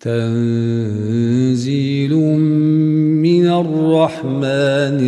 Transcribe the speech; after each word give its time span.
تنزيل 0.00 2.14
من 3.22 3.46
الرحمن 3.46 4.98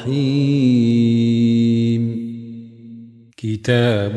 الرحيم. 0.00 2.16
كتاب 3.36 4.16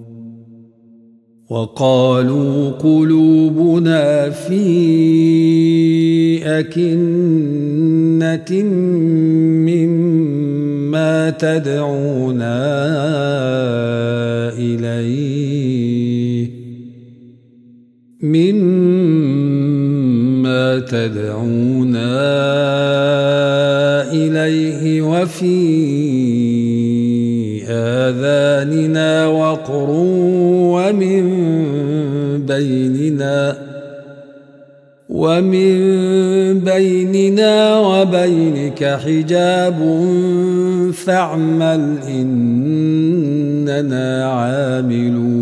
وقالوا 1.51 2.71
قلوبنا 2.71 4.29
في 4.29 4.63
أكنة 6.59 8.51
مما 9.67 11.29
تدعونا 11.29 12.57
إليه 14.57 16.47
مما 18.21 19.59
تدعونا 20.79 22.21
إليه 24.11 25.01
وفي 25.01 26.00
آذاننا 28.11 29.27
وقر 29.27 29.89
ومن 30.75 31.23
بيننا 32.45 33.57
ومن 35.09 35.79
بيننا 36.59 37.79
وبينك 37.79 38.99
حجاب 39.05 39.79
فاعمل 40.93 41.97
إننا 42.07 43.45
عاملون. 44.25 45.41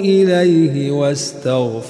إليه 0.00 0.90
واستغفروه. 0.90 1.82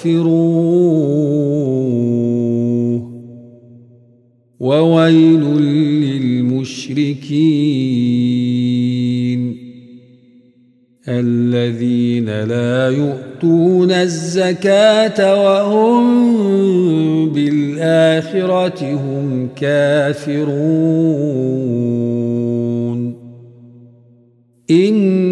وويل 4.63 5.43
للمشركين 6.03 7.03
الذين 11.09 12.45
لا 12.45 12.89
يؤتون 12.89 13.91
الزكاة 13.93 15.43
وهم 15.45 16.05
بالآخرة 17.33 18.95
هم 18.95 19.49
كافرون. 19.57 20.53
إن 24.71 25.32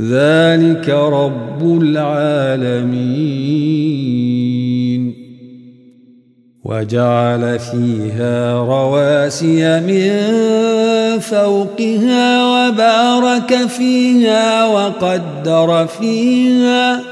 ذلك 0.00 0.88
رب 0.88 1.82
العالمين. 1.82 3.50
وجعل 6.64 7.58
فيها 7.58 8.54
رواسي 8.54 9.80
من 9.80 10.10
فوقها 11.18 12.44
وبارك 12.46 13.54
فيها 13.68 14.66
وقدر 14.66 15.86
فيها 15.86 17.09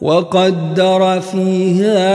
وقدر 0.00 1.20
فيها 1.20 2.10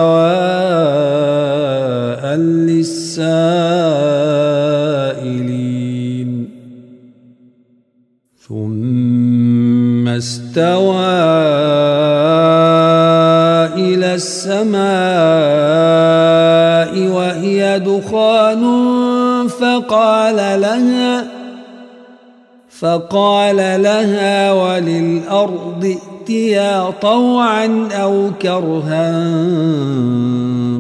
للسائلين. 2.36 3.30
ثم 8.48 10.08
استوى 10.08 11.40
السماء 14.20 15.00
وهي 17.08 17.80
دخان 17.80 18.64
فقال 19.60 20.62
لها 20.62 21.28
فقال 22.80 23.56
لها 23.58 24.52
وللأرض 24.54 25.98
ائتيا 26.30 26.90
طوعا 27.02 27.88
أو 27.92 28.30
كرها؟ 28.42 29.12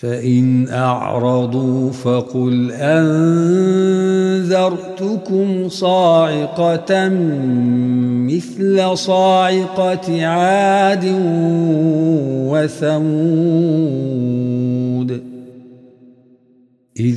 فإن 0.00 0.68
أعرضوا 0.68 1.92
فقل 1.92 2.72
أنذرتكم 2.72 3.28
صاعقة 5.68 7.08
مثل 8.28 8.96
صاعقة 8.96 10.26
عاد 10.26 11.04
وثمود. 12.48 13.70
إذ 17.00 17.16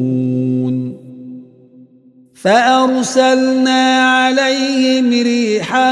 فأرسلنا 2.41 4.01
عليهم 4.01 5.09
ريحا 5.09 5.91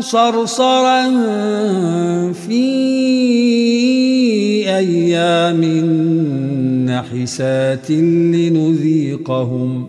صرصرا 0.00 1.10
في 2.32 2.62
أيام 4.68 5.64
نحسات 6.86 7.90
لنذيقهم 7.90 9.88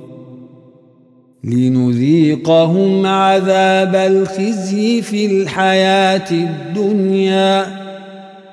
لنذيقهم 1.44 3.06
عذاب 3.06 3.96
الخزي 3.96 5.02
في 5.02 5.26
الحياة 5.26 6.32
الدنيا 6.32 7.83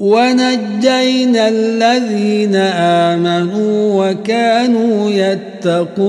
ونجينا 0.00 1.48
الذين 1.48 2.56
آمنوا 2.56 3.76
وكانوا 4.00 5.10
يتقون. 5.10 6.00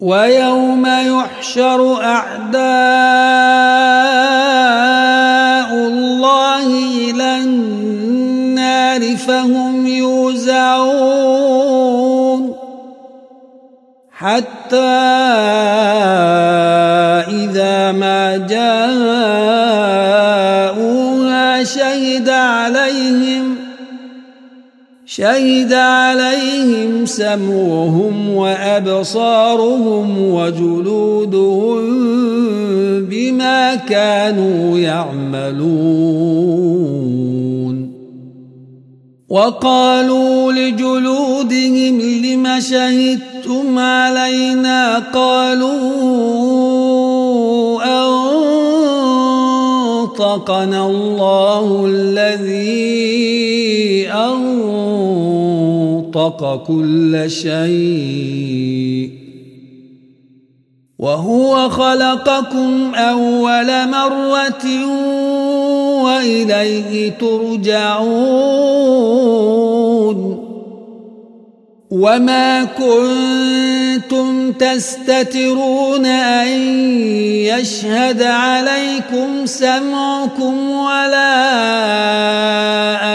ويوم 0.00 0.86
يحشر 0.86 2.02
أعداء 2.04 2.60
الله 5.88 6.66
إلى 7.10 7.36
النار 7.40 9.16
فهم 9.16 9.86
يوزعون. 9.86 11.36
حتى 14.12 14.76
إذا 17.28 17.92
ما 17.92 18.36
شهد 21.64 22.28
عليهم 22.28 23.54
شهد 25.06 25.72
عليهم 25.72 27.06
سمعهم 27.06 28.30
وأبصارهم 28.30 30.18
وجلودهم 30.32 31.80
بما 33.06 33.74
كانوا 33.74 34.78
يعملون. 34.78 36.16
وقالوا 39.28 40.52
لجلودهم 40.52 42.00
لم 42.00 42.60
شهدتم 42.60 43.78
علينا؟ 43.78 44.98
قالوا 44.98 46.85
أنطقنا 50.36 50.86
الله 50.86 51.86
الذي 51.86 52.88
أنطق 56.12 56.40
كل 56.66 57.24
شيء 57.28 59.10
وهو 60.98 61.68
خلقكم 61.70 62.94
أول 62.94 63.88
مرة 63.88 64.66
وإليه 66.04 67.10
ترجعون 67.10 68.56
وما 71.96 72.64
كنتم 72.64 74.52
تستترون 74.52 76.06
أن 76.06 76.48
يشهد 77.48 78.22
عليكم 78.22 79.46
سمعكم 79.46 80.70
ولا 80.70 81.56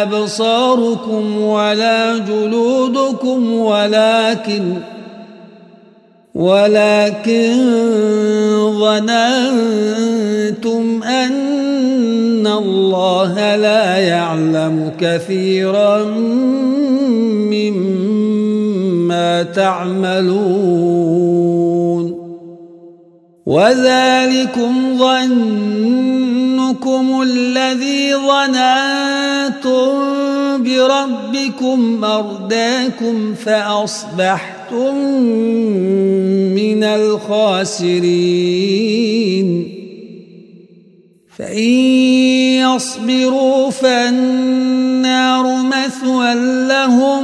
أبصاركم 0.04 1.42
ولا 1.42 2.18
جلودكم 2.18 3.54
ولكن 3.54 4.74
ولكن 6.36 7.56
ظننتم 8.80 10.24
أن 11.04 12.48
الله 12.48 13.56
لا 13.56 13.98
يعلم 13.98 14.92
كثيرا 15.00 16.04
مما 17.52 18.11
تعملون. 19.44 21.12
وذلكم 23.46 24.98
ظنكم 24.98 27.22
الذي 27.22 28.16
ظننتم 28.16 29.92
بربكم 30.64 32.06
أرداكم 32.06 33.34
فأصبحتم 33.34 34.96
من 36.56 36.84
الخاسرين. 36.84 38.18
فإن 41.38 41.70
يصبروا 42.62 43.70
فالنار 43.70 45.64
مثوى 45.64 46.34
لهم. 46.68 47.24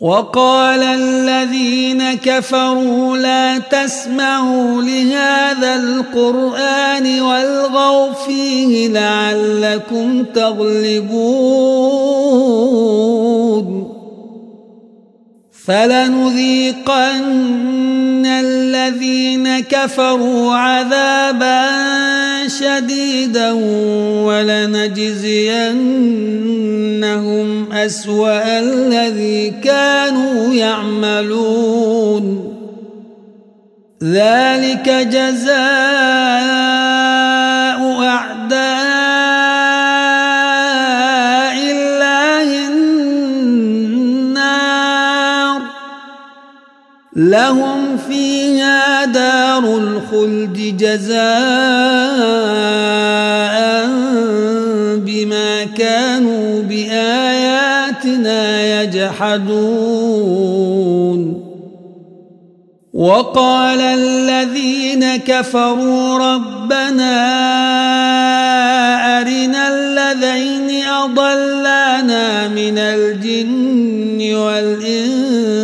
وقال 0.00 0.82
الذين 0.82 2.14
كفروا 2.14 3.16
لا 3.16 3.58
تسمعوا 3.58 4.82
لهذا 4.82 5.74
القرآن 5.74 7.20
والغوا 7.20 8.12
فيه 8.12 8.88
لعلكم 8.88 10.24
تغلبون. 10.24 11.20
فلنذيقن 15.66 17.46
الذين 18.26 19.60
كفروا 19.60 20.54
عذابا 20.54 21.60
شديدا 22.48 23.52
ولنجزينهم 24.26 25.72
أسوأ 27.72 28.58
الذي 28.58 29.50
كانوا 29.64 30.54
يعملون. 30.54 32.56
ذلك 34.02 34.88
جزاء 34.88 36.99
لهم 47.20 47.96
فيها 48.08 49.04
دار 49.04 49.64
الخلد 49.64 50.76
جزاء 50.76 51.20
بما 54.96 55.64
كانوا 55.64 56.62
بآياتنا 56.62 58.40
يجحدون. 58.82 60.20
وقال 62.94 63.80
الذين 63.80 65.16
كفروا 65.16 66.18
ربنا 66.18 67.20
أرنا 69.20 69.68
الذين 69.68 70.69
أضلانا 71.04 72.48
من 72.48 72.78
الجن 72.78 74.34
والإنس 74.34 75.60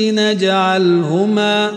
نجعلهما 0.00 1.70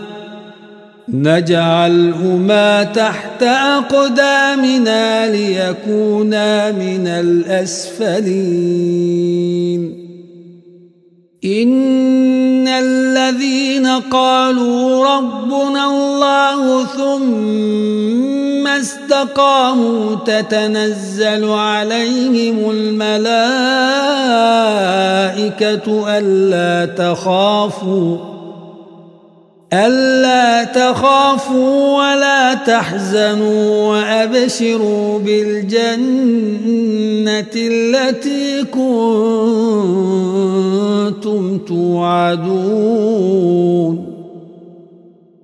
نجعلهما 1.08 2.82
تحت 2.84 3.42
أقدامنا 3.42 5.30
ليكونا 5.30 6.72
من 6.72 7.06
الأسفلين. 7.06 8.42
إن 11.44 12.68
الذين 12.68 13.86
قالوا 13.86 15.06
ربنا 15.16 15.84
الله 15.86 16.84
ثم 16.84 18.66
استقاموا 18.66 20.14
تتنزل 20.14 21.44
عليهم 21.44 22.70
الملائكة 22.70 23.38
ألا 26.18 26.94
تخافوا 26.94 28.31
ألا 29.72 30.64
تخافوا 30.64 31.96
ولا 31.98 32.54
تحزنوا 32.54 33.88
وأبشروا 33.88 35.18
بالجنة 35.18 36.72
التي 37.56 38.64
كنتم 38.64 39.48
توعدون. 41.58 42.92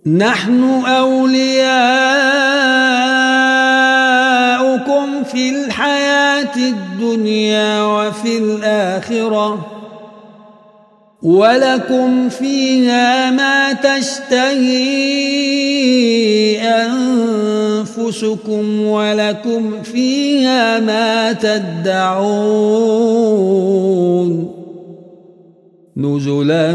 نحن 0.06 0.84
أولياؤكم 0.86 1.48
في 5.32 5.50
الحياة 5.50 6.56
الدنيا 6.56 7.82
وفي 7.82 8.38
الآخرة. 8.38 9.67
ولكم 11.22 12.28
فيها 12.28 13.30
ما 13.30 13.72
تشتهي 13.72 14.78
أنفسكم 17.88 18.82
ولكم 18.82 19.82
فيها 19.82 20.80
ما 20.80 21.32
تدعون 21.32 22.38
نزلا 25.96 26.74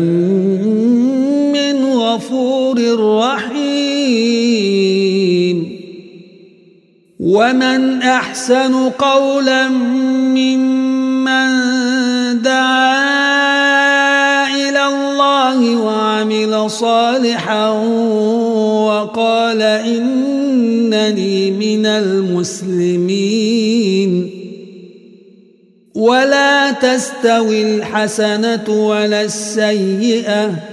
من 1.53 1.85
غفور 1.85 2.79
رحيم 3.19 4.43
ومن 7.19 8.01
أحسن 8.01 8.89
قولا 8.89 9.67
ممن 10.35 11.51
دعا 12.41 13.12
صالحا 16.67 17.69
وقال 18.85 19.61
إنني 19.61 21.51
من 21.51 21.85
المسلمين. 21.85 23.29
ولا 25.95 26.71
تستوي 26.71 27.75
الحسنة 27.75 28.69
ولا 28.69 29.21
السيئة. 29.21 30.72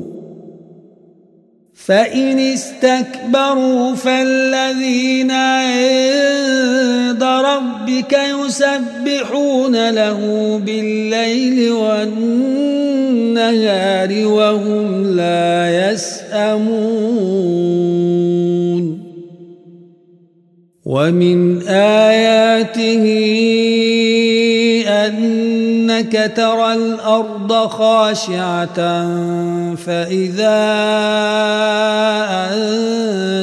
فإن 1.85 2.39
استكبروا 2.39 3.95
فالذين 3.95 5.31
عند 5.31 7.23
ربك 7.23 8.19
يسبحون 8.39 9.89
له 9.89 10.19
بالليل 10.65 11.71
والنهار 11.71 13.07
وهم 14.27 15.15
لا 15.15 15.91
يسأمون. 15.91 17.21
ومن 20.85 21.61
آياته 21.67 23.05
أنك 26.01 26.31
ترى 26.35 26.73
الأرض 26.73 27.67
خاشعة 27.67 28.75
فإذا 29.75 30.61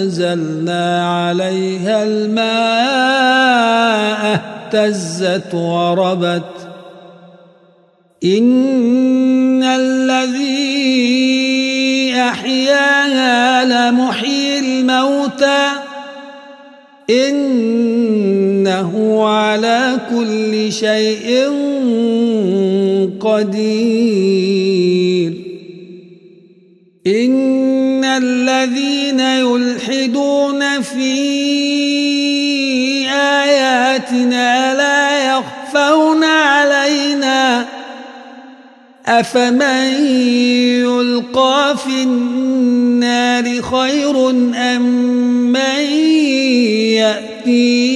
أنزلنا 0.00 1.08
عليها 1.10 2.02
الماء 2.02 2.78
اهتزت 4.34 5.54
وربت. 5.54 6.42
إن 8.24 9.62
الذي 9.62 10.88
أحياها 12.16 13.64
لمحيي 13.64 14.58
الموتى 14.58 15.87
إنه 17.10 18.92
على 19.28 20.00
كل 20.10 20.72
شيء 20.72 21.48
قدير. 23.20 24.68
إن 27.06 28.04
الذين 28.04 29.20
يلحدون 29.20 30.82
في 30.82 31.38
آياتنا 33.08 34.74
لا 34.74 35.07
أفمن 39.08 40.06
يلقى 40.84 41.76
في 41.84 42.02
النار 42.02 43.62
خير 43.62 44.30
أم 44.54 44.82
من 45.52 45.80
يأتي 47.00 47.88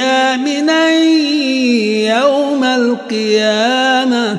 آمنا 0.00 0.94
يوم 2.18 2.64
القيامة 2.64 4.38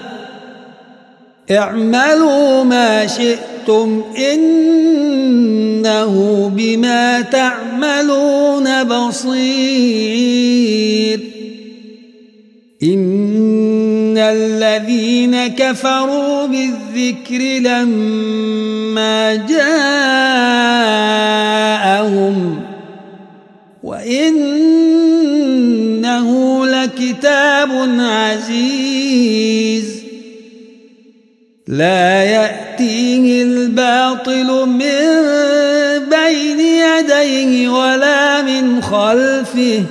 اعملوا 1.51 2.63
ما 2.63 3.07
شئتم 3.07 4.03
إنه 4.33 6.13
بما 6.55 7.21
تعملون 7.21 8.83
بصير 8.83 10.15
إن 12.83 13.14
الذين 14.35 15.47
كفروا 15.47 16.47
بالذكر 16.47 17.41
لما 17.59 19.35
جاءهم 19.35 19.85
وإنه 23.83 24.85
لكتاب 26.67 27.69
عزيز 27.99 29.95
لا 31.67 32.23
يأتيه 32.23 33.43
الباطل 33.43 34.65
من 34.65 35.05
بين 36.09 36.59
يديه 36.59 37.69
ولا 37.69 38.41
من 38.41 38.81
خلفه 38.81 39.83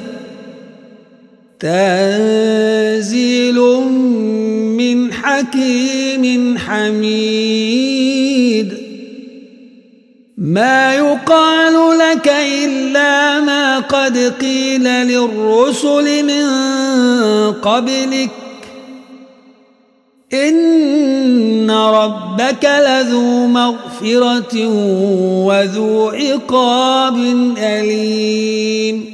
من 4.94 5.12
حكيم 5.12 6.58
حميد. 6.58 8.14
ما 10.38 10.94
يقال 10.94 11.98
لك 11.98 12.28
إلا 12.28 13.40
ما 13.40 13.78
قد 13.78 14.32
قيل 14.40 14.84
للرسل 14.84 16.24
من 16.24 16.46
قبلك. 17.52 18.30
إن 20.32 21.70
ربك 21.70 22.64
لذو 22.64 23.46
مغفرة 23.46 24.66
وذو 25.46 26.08
عقاب 26.08 27.16
أليم. 27.58 29.13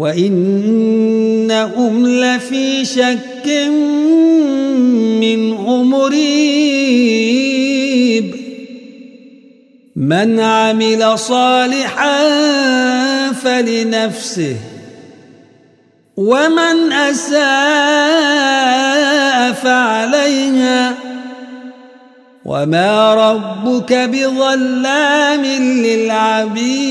وإنهم 0.00 1.94
لفي 2.06 2.84
شك 2.84 3.46
منه 5.20 5.82
مريب 5.82 6.20
من 9.96 10.40
عمل 10.40 11.18
صالحا 11.18 12.18
فلنفسه 13.32 14.56
ومن 16.16 16.92
أساء 16.92 17.42
فعليها 19.52 20.94
وما 22.44 23.14
ربك 23.14 23.92
بظلام 23.92 25.44
للعبيد 25.84 26.90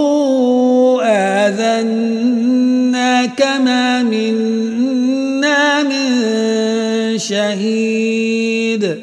كما 3.41 4.03
منا 4.03 5.83
من 5.83 7.17
شهيد 7.17 8.97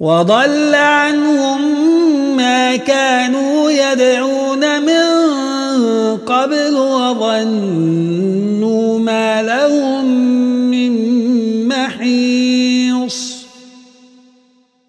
وضل 0.00 0.74
عنهم 0.74 1.60
ما 2.36 2.76
كانوا 2.76 3.70
يدعون 3.70 4.82
من 4.82 5.04
قبل 6.16 6.76
وظنوا 6.76 7.78
ما 8.98 9.42
لهم 9.42 10.26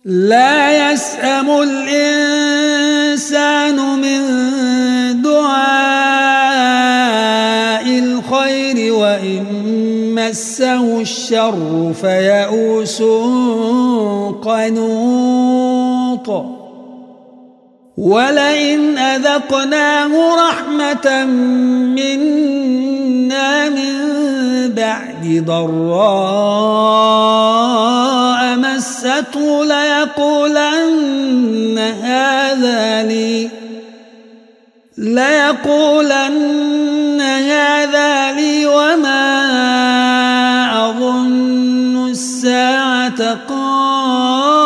لا 0.08 0.92
يسأم 0.92 1.50
الإنسان 1.62 2.56
من 3.76 4.22
مسه 10.30 11.02
الشر 11.02 11.94
فيئوس 12.02 13.02
قنوط 14.44 16.46
ولئن 17.98 18.98
أذقناه 18.98 20.36
رحمة 20.50 21.26
منا 21.96 23.70
من 23.70 23.94
بعد 24.74 25.44
ضراء 25.48 26.78
مسته 28.56 29.66
ليقولن 29.66 30.98
هذا 32.04 33.04
لي 33.04 33.50
ليقولن 34.98 36.97
الساعة 43.08 43.34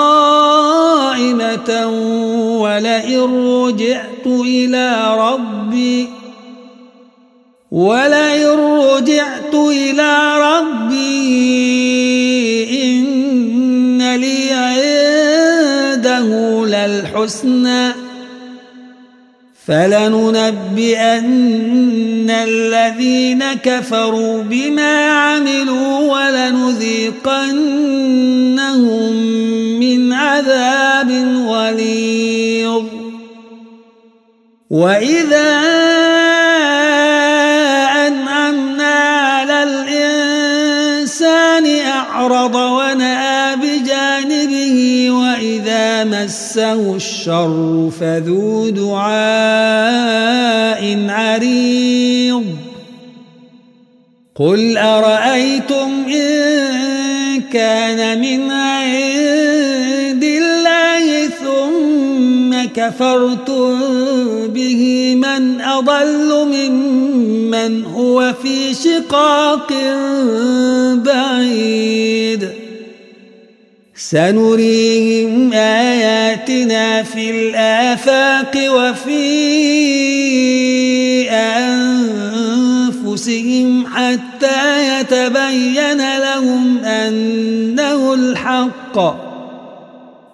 قائمة 0.02 1.88
ولئن 2.62 3.20
رجعت 3.66 4.26
إلى 4.26 5.18
ربي 5.18 6.10
ولئن 7.72 8.60
رجعت 8.60 9.54
إلى 9.54 10.38
ربي 10.38 11.02
إن 12.84 14.16
لي 14.16 14.52
عنده 14.52 16.28
للحسنى 16.66 18.01
فلننبئن 19.72 21.22
الذين 22.30 23.54
كفروا 23.54 24.44
بما 24.44 25.12
عملوا 25.12 26.00
ولنذيقنهم 26.14 27.22
من 29.80 30.14
عذاب 30.14 31.12
غليظ 31.48 32.84
وإذا 34.70 35.62
أعرض 41.88 42.56
ونأى 42.56 43.56
بجانبه 43.56 45.08
وإذا 45.12 46.04
مسه 46.04 46.96
الشر 46.96 47.90
فذو 48.00 48.70
دعاء 48.70 49.12
عريض. 51.10 52.46
قل 54.36 54.78
أرأيتم 54.78 56.06
إن 56.08 57.42
كان 57.54 58.22
من 58.22 58.52
عند 58.52 59.61
كفرتم 62.82 63.80
به 64.48 65.14
من 65.16 65.62
أضل 65.62 66.46
ممن 66.46 67.86
هو 67.86 68.34
في 68.44 68.74
شقاق 68.74 69.74
بعيد. 70.96 72.50
سنريهم 73.96 75.54
آياتنا 75.54 77.04
في 77.04 77.32
الآفاق 77.32 78.52
وفي 78.76 79.22
أنفسهم 82.90 83.86
حتى 83.88 85.00
يتبين 85.00 86.18
لهم 86.18 86.78
أنه 86.86 88.14
الحق. 88.14 89.31